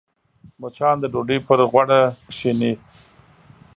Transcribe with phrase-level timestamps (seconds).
[0.61, 2.73] مچان د ډوډۍ پر غوړه کښېني